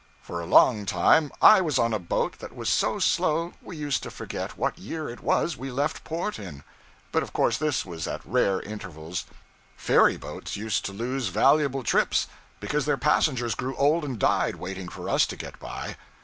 [0.19, 4.01] For a long time I was on a boat that was so slow we used
[4.01, 6.63] to forget what year it was we left port in.
[7.11, 9.25] But of course this was at rare intervals.
[9.77, 12.25] Ferryboats used to lose valuable trips
[12.59, 15.97] because their passengers grew old and died, waiting for us to get by.